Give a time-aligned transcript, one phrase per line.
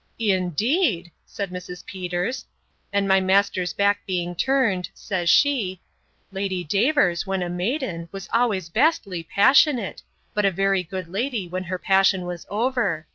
[0.17, 1.11] Indeed!
[1.27, 1.85] said Mrs.
[1.85, 5.79] Peters;—and my master's back being turned, says she,
[6.31, 10.01] Lady Davers, when a maiden, was always vastly passionate;
[10.33, 13.05] but a very good lady when her passion was over.